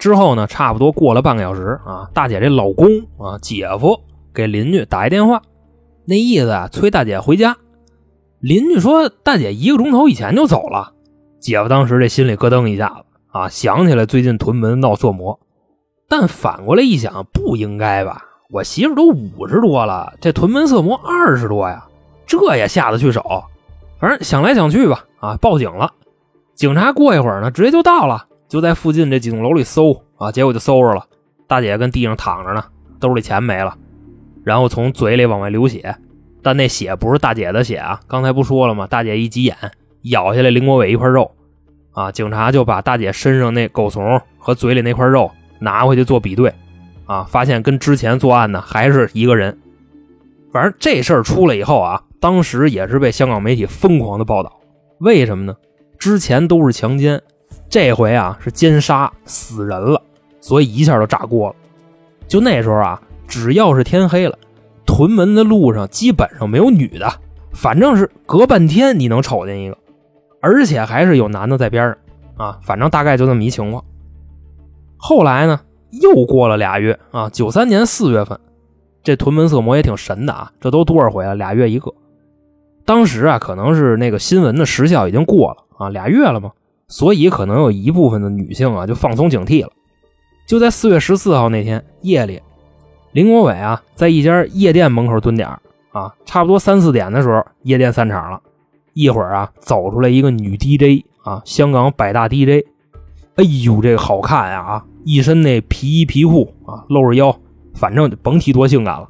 [0.00, 4.00] 之后呢，差不多过了半个小时啊，大姐这老公啊，姐夫
[4.34, 5.42] 给邻居打一电话，
[6.06, 7.56] 那意思啊，催大姐回家。
[8.40, 10.94] 邻居说大姐一个钟头以前就走了。
[11.38, 15.38] 姐夫当时这心里咯噔一下子啊，想起来最近屯门闹色魔，
[16.08, 18.24] 但反过来一想，不应该吧？
[18.50, 21.86] 我媳妇都五十多了，这屯门色魔二十多呀，
[22.26, 23.44] 这也下得去手？
[23.98, 25.92] 反正想来想去吧，啊，报警了。
[26.54, 31.06] 警察过一会儿呢，直接就到了，就在附近这几栋楼里搜啊，结果就搜着了，
[31.46, 32.64] 大姐跟地上躺着呢，
[32.98, 33.78] 兜里钱没了，
[34.44, 35.96] 然后从嘴里往外流血，
[36.42, 38.88] 但那血不是大姐的血啊，刚才不说了吗？
[38.88, 39.56] 大姐一急眼，
[40.02, 41.30] 咬下来林国伟一块肉，
[41.92, 46.52] 啊，警察就把大姐身上那狗怂和嘴里那块肉拿回去做比对。
[47.06, 47.26] 啊！
[47.28, 49.58] 发现跟之前作案呢还是一个人。
[50.52, 54.60] 反正这事儿出来以后啊，当时也是被香港媒体疯狂的报道。
[54.98, 55.56] 为什么呢？
[55.98, 57.20] 之前都是强奸，
[57.70, 60.02] 这回啊是奸杀死人了，
[60.40, 61.54] 所以一下就炸锅了。
[62.26, 64.36] 就那时候啊，只要是天黑了，
[64.84, 67.08] 屯门的路上基本上没有女的，
[67.52, 69.78] 反正是隔半天你能瞅见一个，
[70.40, 71.96] 而且还是有男的在边上
[72.36, 72.58] 啊。
[72.60, 73.82] 反正大概就这么一情况。
[74.96, 75.60] 后来呢？
[76.02, 78.38] 又过了俩月啊，九三年四月份，
[79.02, 81.92] 这屯门色魔也挺神的啊，这都多少回了，俩月一个。
[82.84, 86.52] 当时啊，可能是那个新闻的时效已经过了啊，俩月了嘛，
[86.90, 89.70] 所以可能有一部分的女性啊就放松警惕了。
[90.46, 92.42] 就在四月十四号那天夜里，
[93.12, 95.48] 林国伟啊在一家夜店门口蹲点
[95.92, 98.40] 啊，差不多三四点的时候，夜店散场了，
[98.92, 102.66] 一会儿啊走出来一个女 DJ 啊，香港百大 DJ。
[103.36, 104.60] 哎呦，这个好看呀！
[104.60, 107.34] 啊，一身那皮衣皮裤啊，露着腰，
[107.74, 109.08] 反正甭提多性感了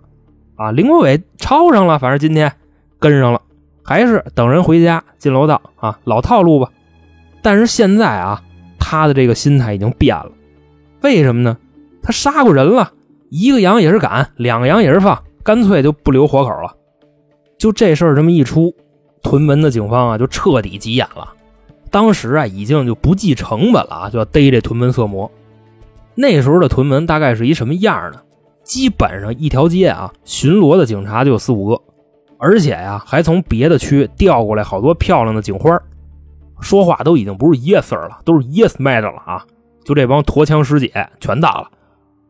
[0.55, 0.71] 啊！
[0.71, 2.53] 林国伟抄上了，反正今天
[2.99, 3.40] 跟上了，
[3.83, 6.71] 还是等人回家进楼道啊，老套路吧。
[7.42, 8.42] 但是现在啊，
[8.79, 10.31] 他的这个心态已经变了，
[11.03, 11.57] 为什么呢？
[12.03, 12.92] 他杀过人了，
[13.29, 16.74] 一个羊也是赶，两个羊也是放，干脆就不留活口了。
[17.59, 18.74] 就这事儿这么一出，
[19.22, 21.29] 屯门的警方啊，就彻底急眼了。
[21.90, 25.31] 当时啊，已经就不计成本了啊，就要逮这屯门色魔。
[26.14, 28.20] 那时候的屯门大概是一什么样呢？
[28.62, 31.83] 基本上一条街啊，巡逻的警察就有四五个，
[32.38, 35.76] 而且呀，还从别的区调过来好多漂亮的警花，
[36.61, 39.44] 说话都已经不是 yes sir 了，都是 yes mad 了啊！
[39.85, 41.70] 就这帮驼枪师姐全到了，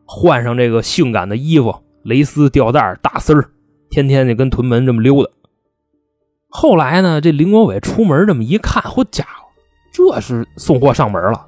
[0.05, 3.49] 换上这个性感的衣服，蕾丝吊带大丝儿，
[3.89, 5.29] 天天就跟屯门这么溜达。
[6.49, 9.47] 后来呢，这林国伟出门这么一看，嚯家伙！
[9.93, 11.45] 这是送货上门了，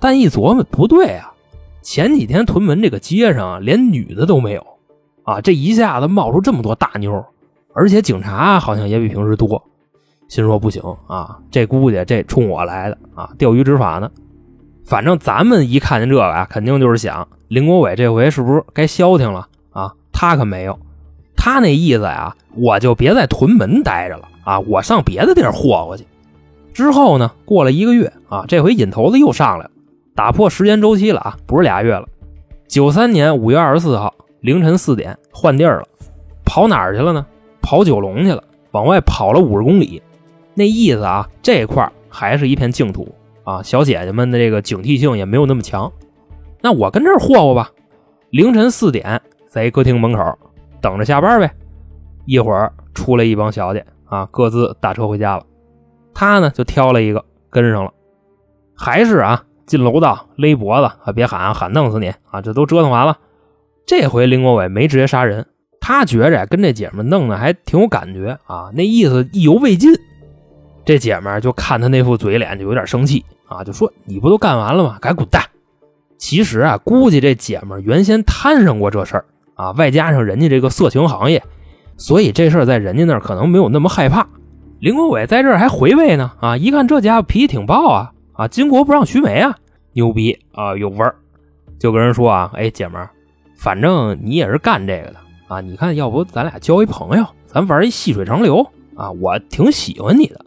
[0.00, 1.32] 但一琢磨不对啊，
[1.82, 4.66] 前几天屯门这个街上，连女的都没有
[5.22, 7.24] 啊，这一下子冒出这么多大妞，
[7.72, 9.62] 而且警察好像也比平时多，
[10.28, 14.10] 心说不行啊，这估计这冲我来的啊，钓鱼执法呢。
[14.84, 19.92] 反正咱们一看见这个啊，肯定就是想林国伟这回是不是该消停了啊？
[20.12, 20.78] 他可没有，
[21.36, 26.06] 他那意思呀，我就别在屯门待着了啊，我上别的地儿霍霍去。
[26.72, 27.30] 之后呢？
[27.44, 29.70] 过了一个月啊，这回瘾头子又上来了，
[30.14, 32.06] 打破时间周期了啊，不是俩月了。
[32.66, 35.86] 九三年五月二十四号凌晨四点换地儿了，
[36.44, 37.24] 跑哪儿去了呢？
[37.62, 40.02] 跑九龙去了，往外跑了五十公里。
[40.54, 45.90] 那意思啊，这块还是一片净土啊，小姐姐们的这个警惕性也没有那么强。
[46.62, 47.70] 那我跟这儿霍霍吧。
[48.30, 50.38] 凌晨四点在一歌厅门口
[50.80, 51.50] 等着下班呗。
[52.26, 55.44] 一会儿出来一帮小姐啊，各自打车回家了。
[56.14, 57.92] 他呢就挑了一个跟上了，
[58.74, 63.18] 还是啊进楼道勒脖子啊别喊啊喊弄死你啊这都折腾完了，
[63.86, 65.46] 这回林国伟没直接杀人，
[65.80, 69.92] 他觉着跟这姐们弄的还挺有感觉啊那意思意犹未尽，
[70.84, 74.98] 这姐们就看他那副嘴脸就有点生气啊就说你不都干完了吗？
[75.00, 75.42] 赶紧滚蛋！
[76.18, 81.42] 其实啊，估计这姐们儿原先摊上过这事儿啊，外加上人家这个色情行业，
[81.96, 84.26] 所以这事儿在人家那儿可能没有那么害怕。
[84.80, 89.54] 林国伟在这儿还回味呢啊，一看这家伙脾气挺暴啊啊，巾帼不让须眉啊，
[89.92, 91.14] 牛逼啊，有味儿，
[91.78, 93.10] 就跟人说啊，哎，姐们儿，
[93.56, 95.16] 反正你也是干这个的
[95.48, 100.44] 啊，你看要不咱俩交一朋友，咱玩一细水长流啊，我挺喜欢你的。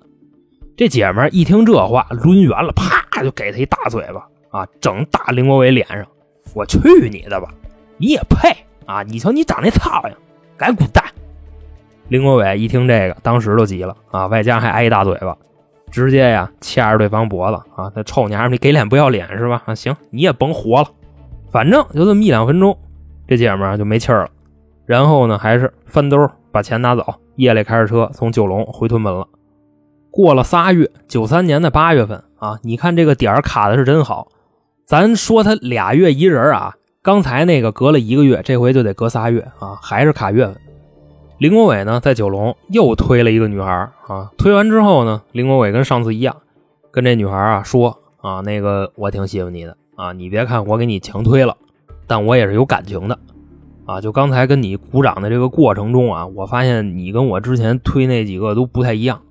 [0.77, 6.05] 这姐们儿一听这话，抡圆了，啪就给他一大嘴巴啊，整大林国伟脸上。
[6.53, 6.77] 我去
[7.09, 7.47] 你的吧，
[7.97, 9.01] 你也配啊？
[9.01, 10.15] 你瞧你长那操样，
[10.55, 11.03] 赶紧滚蛋！
[12.09, 15.35] 林国伟一听这个，当时都急了啊，外加还挨一大嘴巴，
[15.89, 19.63] 直接呀掐着对方脖子啊，那臭娘们，你给脸不要脸是吧？
[19.65, 20.87] 啊，行，你也甭活了，
[21.49, 22.77] 反正就这么一两分钟，
[23.27, 24.29] 这姐们儿就没气儿了。
[24.85, 27.03] 然后呢，还是翻兜把钱拿走，
[27.37, 29.27] 夜里开着车从九龙回屯门了。
[30.11, 34.27] 过了仨月，九三年的八月份啊，你看这个点儿卡的是真好。
[34.85, 40.55] 咱说他俩月一人啊，刚才那个隔了一个月，这回就得隔仨月啊，还是卡月份。
[41.39, 43.71] 林国伟呢，在九龙又推了一个女孩
[44.07, 46.35] 啊，推完之后呢，林国伟跟上次一样，
[46.89, 51.55] 跟这女孩啊说啊，那个我挺喜欢你的啊，你别看我给你强推了，
[52.07, 53.19] 但我也是有感情的
[53.85, 54.01] 啊。
[54.01, 59.21] 就刚才跟你鼓掌的这个过程中啊，我发现你跟我之前推那几个都不太一样。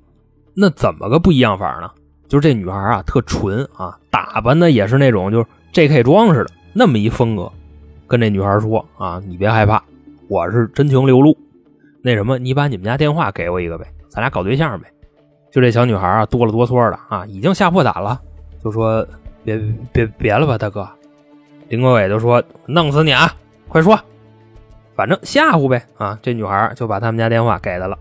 [0.57, 1.90] 那怎么个不一样法呢？
[2.29, 6.03] 就是这女孩啊，特纯啊，打扮的也是那种就是 J.K.
[6.03, 7.51] 装似的那么一风格。
[8.09, 9.83] 跟这女孩说啊，你别害怕，
[10.29, 11.37] 我是真情流露。
[12.03, 14.88] 那什么，你把你们家电话给我一个呗，咱俩搞对象呗。
[15.51, 18.21] 就这小女孩啊，哆了哆嗦的啊，已经吓破胆了，
[18.64, 19.07] 就说
[19.45, 19.61] 别
[19.92, 20.88] 别别了吧，大哥。
[21.69, 23.33] 林国伟就说弄死你啊，
[23.69, 23.99] 快说，
[24.95, 26.19] 反正吓唬呗啊。
[26.23, 27.99] 这女孩就把他们家电话给他了，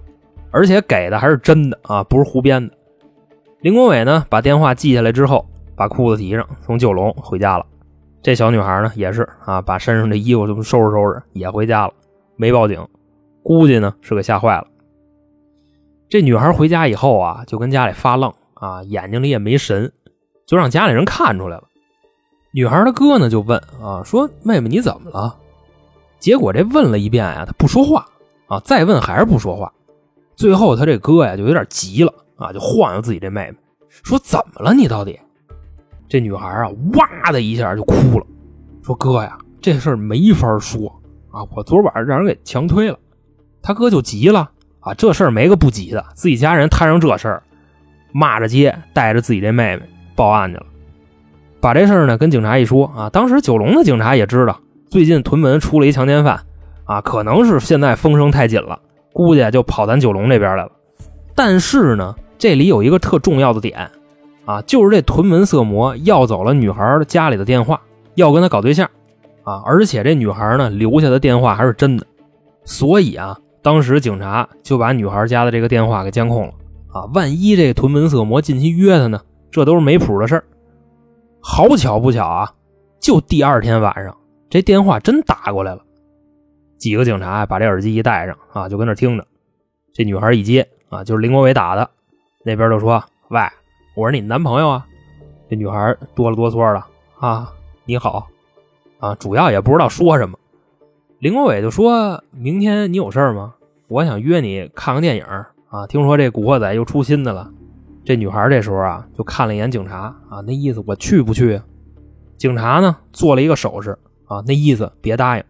[0.55, 2.73] 而且给的还是真的啊，不是胡编的。
[3.59, 7.65] 林国伟呢，把电话记下来之后，把裤子提上，从九龙回家了。
[8.23, 11.93] 这小女孩呢，也是啊，把身上的衣服都收拾收拾，也回家了，
[12.37, 12.87] 没报警。
[13.43, 14.65] 估计呢是给吓坏了。
[16.07, 19.91] 这女孩回家以后啊，就跟家里发愣啊，眼睛里也没神，
[20.47, 21.63] 就让家里人看出来了。
[22.53, 25.35] 女孩的哥呢就问啊，说妹妹你怎么了？
[26.17, 28.05] 结果这问了一遍啊，她不说话
[28.47, 29.69] 啊，再问还是不说话。
[30.35, 33.57] 最后他这哥呀就有点急了啊，就晃悠自己这妹妹，
[33.89, 35.19] 说怎么了你到底？
[36.07, 38.25] 这女孩啊哇的一下就哭了，
[38.83, 40.87] 说哥呀，这事儿没法说
[41.31, 42.97] 啊，我昨晚上让人给强推了。
[43.61, 44.93] 他哥就急了啊！
[44.93, 47.43] 这事儿没个不急的，自己家人摊上这事儿，
[48.11, 49.81] 骂着街，带着自己这妹妹
[50.15, 50.65] 报案去了。
[51.59, 56.41] 把这事儿呢跟警察一说啊，当时九龙的警察也知道，最近屯门出了一强奸犯
[56.83, 58.79] 啊，可能是现在风声太紧了，
[59.15, 60.71] 估计就跑咱九龙这边来了。
[61.33, 63.89] 但是呢，这里有一个特重要的点
[64.43, 67.79] 啊，就是这屯门色魔要走了女孩家里的电话，
[68.15, 68.85] 要跟她搞对象
[69.43, 72.05] 啊，而且这女孩呢留下的电话还是真的，
[72.65, 73.39] 所以啊。
[73.61, 76.53] 当时警察就把女孩家的这个电话给监控了
[76.91, 80.43] 啊，万一这屯门色魔近期约她呢，这都是没谱的事儿。
[81.41, 82.51] 好巧不巧啊，
[82.99, 84.15] 就第二天晚上，
[84.51, 85.81] 这电话真打过来了。
[86.77, 89.25] 几个警察把这耳机一戴上啊，就跟那听着。
[89.93, 91.89] 这女孩一接啊，就是林国伟打的，
[92.43, 93.39] 那边就说：“喂，
[93.95, 94.85] 我是你男朋友啊。”
[95.49, 96.83] 这女孩哆了哆嗦的
[97.19, 97.53] 啊，
[97.85, 98.27] 你好
[98.99, 100.37] 啊，主要也不知道说什么。
[101.19, 103.55] 林国伟就说：“明天你有事吗？
[103.87, 105.23] 我想约你看个电影
[105.69, 105.87] 啊！
[105.87, 107.51] 听说这《古惑仔》又出新的了。”
[108.03, 111.61] 这女孩这时候啊，就看了一眼警察啊，那意思我去不去？
[112.37, 115.43] 警察呢做了一个手势啊，那意思别答应，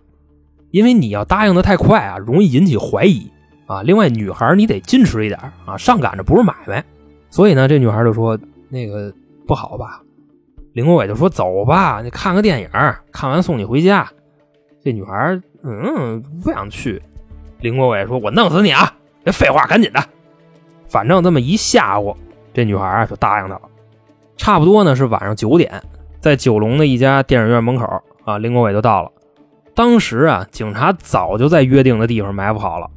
[0.76, 3.32] 因为你要答应的太快啊，容易引起怀疑
[3.66, 3.82] 啊。
[3.82, 6.84] 另外，女孩你得矜持一点啊，上赶着不是买卖。
[7.30, 9.10] 所以呢，这女孩就说：“那个
[9.48, 10.02] 不好吧？”
[10.76, 12.70] 林国伟就说：“走吧，你看个电影，
[13.10, 14.06] 看完送你回家。”
[14.84, 15.42] 这女孩。
[15.64, 17.02] 嗯，不想去。
[17.62, 18.94] 林国伟说：“我弄死你啊！
[19.24, 20.04] 别废话，赶紧的。
[20.88, 22.14] 反正这么一吓唬，
[22.54, 23.62] 这女孩啊就答应他了。
[24.36, 25.82] 差不多呢是晚上九点，
[26.20, 29.10] 在九龙的一家电影院门口啊，林国伟就到了。
[29.76, 32.90] 当时啊，警察早就在约定的地方埋伏好了。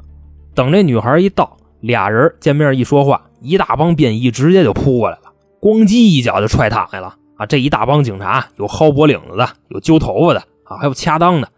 [0.55, 7.17] 等这女孩一到，俩人见面一说话，一大帮便衣直接就扑过来了，咣叽一脚就踹躺下了。
[7.37, 11.49] 啊，这一大帮警察有薅脖领子的，有揪头发的啊，还有掐裆的。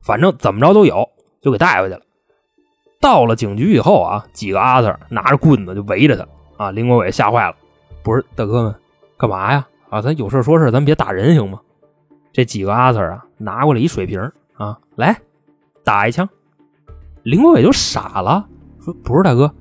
[0.00, 1.08] 反正怎么着都有，
[1.42, 2.00] 就给带回去了。
[3.00, 6.70] 到了警局以后啊，几个阿 Sir 拿着棍子就围着他啊。
[6.70, 7.54] 林国伟吓坏了，
[8.02, 8.74] 不是大哥们，
[9.16, 9.66] 干嘛呀？
[9.90, 11.60] 啊，咱有事说事，咱别打人行吗？
[12.32, 14.20] 这几个阿 Sir 啊，拿过来一水瓶，
[14.98, 15.16] 来
[15.84, 16.28] 打一枪。
[17.22, 18.46] 林国伟就傻了，
[18.84, 19.54] 说不是大哥，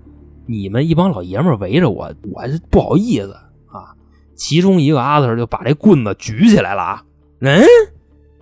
[0.47, 3.32] 你们一帮老爷们围着我，我不好意思
[3.67, 3.95] 啊。
[4.36, 7.04] 其中一个阿 Sir 就把这棍子举起来了啊，
[7.41, 7.62] 嗯。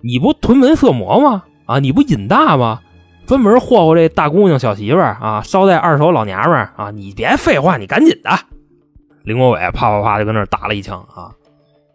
[0.02, 1.44] 你不屯门色魔吗？
[1.66, 2.80] 啊，你不瘾大吗？
[3.26, 6.92] 专门霍霍这大姑娘小媳妇儿啊，捎带二手老娘们啊！
[6.92, 8.30] 你别废话，你赶紧的。
[9.24, 11.34] 林国伟啪啪啪就跟那打了一枪啊。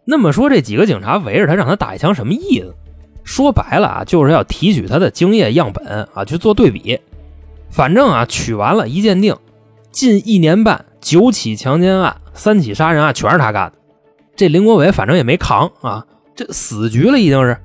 [0.04, 2.74] 那么说，这几个警察围着他让他打一枪，什么意思？
[3.24, 7.00] 说白了啊，就是要提取他的精液样本啊，去做对比。
[7.70, 9.36] 反正啊，取完了，一鉴定，
[9.90, 13.78] 近一年半九起强奸案、三起杀人案全是他干的。
[14.34, 17.56] 这林国伟反正也没扛啊，这死局了已经是，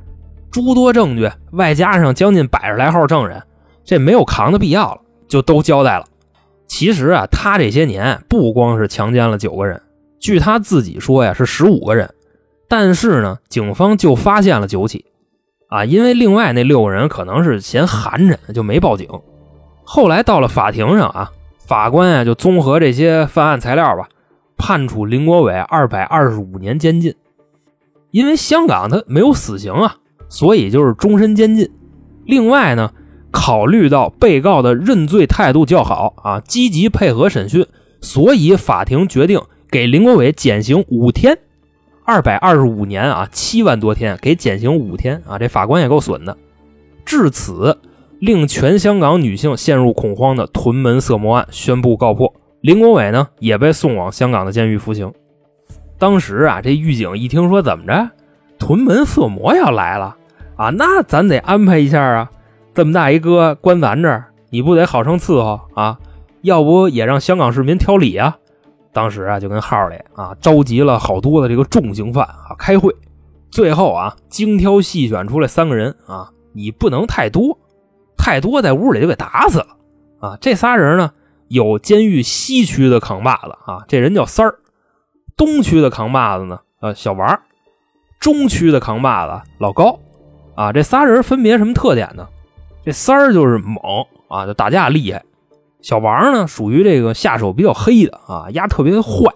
[0.52, 3.42] 诸多证据外加上将近百十来号证人。
[3.84, 6.06] 这没有扛的必要了，就都交代了。
[6.68, 9.82] 其实啊，他这些年不光是强奸了九个人，
[10.20, 12.14] 据他自己说呀，是十五个人。
[12.68, 15.06] 但是呢，警方就发现了九起，
[15.68, 19.08] 啊，因为另外那六个人可能是嫌寒碜，就没报警。
[19.84, 21.32] 后来到了法庭上啊，
[21.66, 24.08] 法官啊就综合这些犯案材料吧，
[24.58, 27.14] 判处林国伟二百二十五年监禁。
[28.12, 29.98] 因为香港他没有死刑啊，
[30.30, 31.70] 所以就是终身监禁。
[32.26, 32.92] 另外呢。
[33.30, 37.68] 考虑到被告的认罪态度较好啊，积极配合审讯，
[38.02, 41.38] 所以法庭决定给林国伟减刑五天，
[42.08, 46.38] 二百二十五年啊，七万多天，给减刑五天啊，这法官也够损的。
[47.04, 47.78] 至此，
[48.20, 55.12] 令全香港女性陷入恐慌的屯门色魔案宣布告破，林国伟呢也被送往香港的监狱服刑。
[56.00, 58.10] 当时啊，这狱警一听说怎么着，
[58.58, 60.16] 屯门色魔要来了
[60.56, 62.32] 啊，那咱得安排一下啊。
[62.74, 66.00] 这么大一哥关咱这儿，你不得好生伺候啊？
[66.42, 68.38] 要不也让香港市民挑理啊？
[68.98, 72.96] 当时啊，就跟号里啊召集了好多的这个重刑犯啊开会，
[73.52, 77.60] 最后啊精挑细选出来三个人啊，你不能太多，
[78.18, 79.68] 太多在屋里就给打死了
[80.20, 80.36] 啊！
[80.42, 81.12] 这仨人呢，
[81.48, 84.56] 有监狱西区的扛把子啊，这人叫三儿；
[85.36, 87.40] 东区的扛把子呢，呃小王；
[88.20, 90.00] 中区的扛把子老高。
[90.56, 92.28] 啊，这仨人分别什么特点呢？
[92.84, 93.78] 这三儿就是猛
[94.28, 95.24] 啊，就打架厉害。
[95.88, 99.34] 小王呢，属于这个下手比较黑的啊，丫特别坏。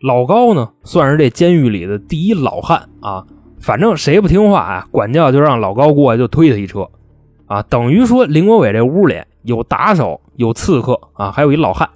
[0.00, 3.24] 老高呢，算是这监狱里的第一老汉啊。
[3.60, 6.88] 反正谁不听话啊，管教就让老高过来就推他一车
[7.46, 7.62] 啊。
[7.62, 11.88] 等于说林国伟这屋里有打手，有刺客啊，还有一老汉。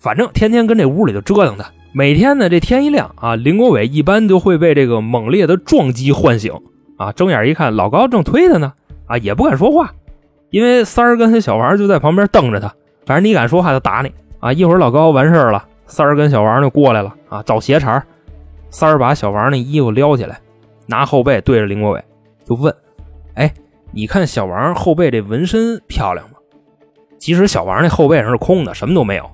[0.00, 1.70] 反正天天跟这屋里就折腾他。
[1.92, 6.52] 每天呢，这天一亮啊，林国伟一般就会被这个猛烈的撞击唤醒
[6.96, 7.12] 啊。
[7.12, 8.72] 睁眼一看，老高正推他呢。
[9.06, 9.94] 啊，也不敢说话，
[10.52, 12.72] 因为三儿跟他小王就在旁边瞪着他。
[13.04, 14.52] 反正你敢说话，就打你啊！
[14.52, 18.00] 一会儿老高完事儿了，三儿跟小王就过来了啊，找鞋茬
[18.70, 20.38] 三儿把小王那衣服撩起来，
[20.86, 22.04] 拿后背对着林国伟
[22.44, 22.72] 就问
[23.34, 23.52] ：“哎，
[23.90, 26.36] 你看小王后背这纹身漂亮吗？”
[27.18, 29.24] 其实小王那后背上是空的，什么都没有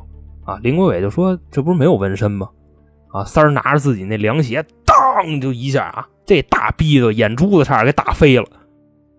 [0.45, 0.59] 啊。
[0.63, 2.49] 林国伟就说：“这不是没有纹身吗？”
[3.13, 8.47] 啊，三儿拿着自己那凉鞋，当就一下啊，这大逼子眼珠子差点给打飞了。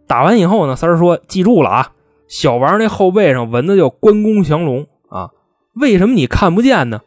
[0.10, 1.92] 打完以后呢，三儿说：“记住了啊，
[2.28, 5.30] 小王那后背上纹的叫关公降龙啊。
[5.76, 7.00] 为什么你看不见呢？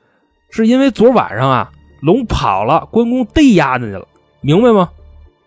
[0.50, 4.06] 是因为昨晚上啊，龙跑了，关公逮压进去了，
[4.40, 4.88] 明白吗？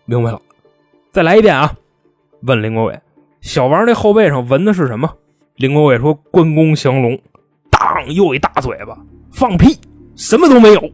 [0.04, 0.38] 明白了。
[1.10, 1.72] 再来一遍啊。
[2.42, 3.00] 问林国伟，
[3.40, 5.10] 小王那后背上纹的是什么？
[5.54, 7.18] 林国伟说：关公降龙。
[7.70, 8.94] 当，又一大嘴巴，
[9.32, 9.74] 放屁，
[10.14, 10.90] 什么都没有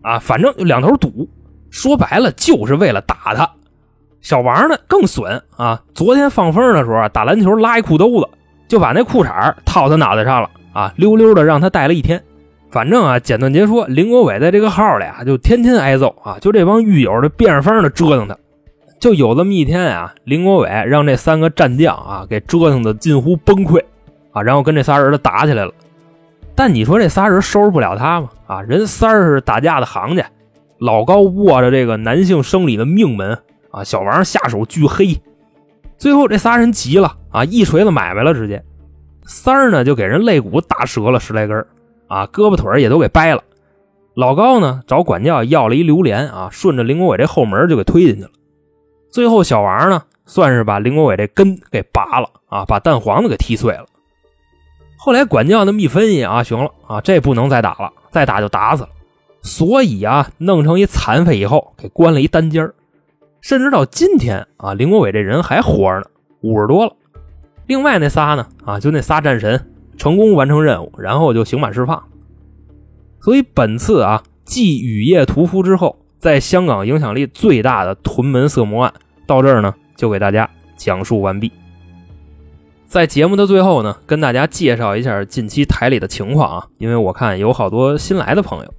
[0.00, 0.18] 啊。
[0.18, 1.28] 反正两头堵，
[1.68, 3.46] 说白了就是为了打他。”
[4.24, 5.82] 小王呢更损啊！
[5.94, 8.28] 昨天放风的时候啊打篮球拉一裤兜子，
[8.66, 10.90] 就把那裤衩套他脑袋上了啊！
[10.96, 12.20] 溜溜的让他带了一天。
[12.70, 16.38] 反正啊，简短截说，林国伟在这个号里啊，就天天挨揍啊！
[16.40, 18.34] 就这帮狱友的变着法的折腾他。
[18.98, 23.84] 就有这么一天啊，林国伟让这三个战将啊给折腾的近乎崩溃
[24.32, 25.72] 啊，然后跟这仨人打起来了。
[26.54, 28.30] 但你说这仨人收拾不了他吗？
[28.46, 30.24] 啊，人三是打架的行家，
[30.78, 33.38] 老高握着这个男性生理的命门。
[33.74, 35.20] 啊，小王下手巨黑，
[35.98, 38.62] 最后这仨人急了啊，一锤子买卖了，直接
[39.26, 41.66] 三儿呢就给人肋骨打折了十来根
[42.06, 43.42] 啊，胳膊腿也都给掰了。
[44.14, 48.30] 老高呢找管教要了一榴莲啊，顺着林国伟这后门就给推进去了。
[49.10, 53.86] 最后小王呢算是把林国伟这根给拔了啊，把蛋黄子给踢碎了。
[54.96, 58.88] 后来管教那么一分析啊，行了啊，这不能再打了，再打就打死了，
[59.42, 62.72] 所以啊弄成一残废以后给关了一单间儿。
[63.44, 66.06] 甚至到今天啊，林国伟这人还活着呢，
[66.40, 66.96] 五十多了。
[67.66, 72.02] 另外那仨呢，啊，就那仨战神成功完成任务，然后就刑满释放。
[73.20, 78.94] 所以本次啊，继雨夜屠夫之后，在香港影响力最大的屯门色魔案
[79.26, 81.52] 到这儿呢，就给大家讲述完毕。
[82.86, 88.74] 在节目的最后呢，跟大家介绍一下近期台里的情况啊，因为我看有好多新来的朋友。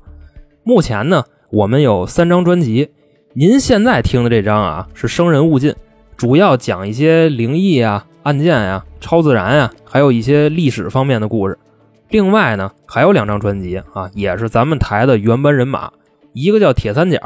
[0.63, 2.89] 目前呢，我们有三张专辑。
[3.37, 5.69] 您现在听的这章啊是《生人勿近》，
[6.15, 11.59] 主要讲一些灵异啊、案件啊、超自然呀，还有一些历史方面的故事。
[12.07, 15.91] 另外呢，还有两张专辑啊，也是咱们台的原班人马，
[16.31, 17.17] 一个叫《铁三角》，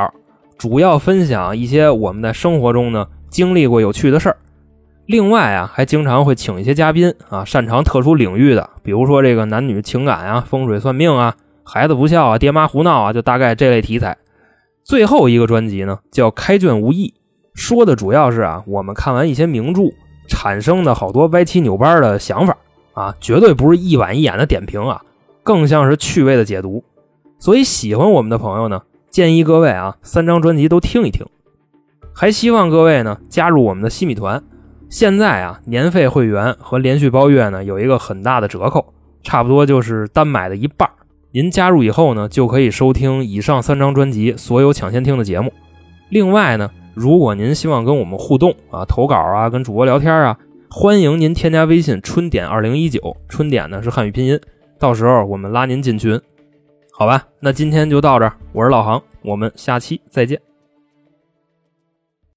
[0.57, 4.37] 主要分享一些我们在生活中呢经历过有趣的事儿。
[5.05, 14.17] 另外啊，还经常会请一些嘉宾啊，擅长特殊领域的，比如说这个男女情感啊、风水算命啊、孩子不孝啊、爹妈胡闹啊，就大概这类题材。
[14.89, 17.13] 最后一个专辑呢，叫《开卷无益》，
[17.53, 19.83] 说的主要是啊，我们看完一些名著
[20.27, 22.57] 产生的好多歪七扭八的想法
[22.95, 24.99] 啊，绝对不是一板一眼的点评啊，
[25.43, 26.83] 更像是趣味的解读。
[27.37, 28.81] 所以喜欢我们的朋友呢，
[29.11, 31.23] 建议各位啊，三张专辑都听一听。
[32.11, 34.43] 还希望各位呢加入我们的西米团。
[34.89, 40.89] 现在啊，年费会员和连续包月呢有一个很大的折扣，差不多就是单买的一半。
[41.31, 45.53] 您加入以后呢，就可以收听以上三张专辑所有抢先听的节目。
[46.09, 50.35] 另外呢，如果您希望跟我们互动啊，投稿啊，跟主播聊天啊，
[50.71, 54.39] 欢迎您添加微信“春点二零一九”，春点呢是汉语拼音，
[54.79, 56.19] 到时候我们拉您进群，
[56.91, 57.27] 好吧？
[57.39, 60.48] 那今天就到这儿，我是老航，我们下期再见。